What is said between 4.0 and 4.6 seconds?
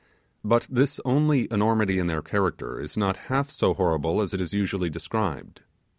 as it is